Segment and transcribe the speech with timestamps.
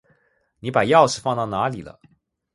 [0.61, 1.99] 你把钥匙放到哪里了？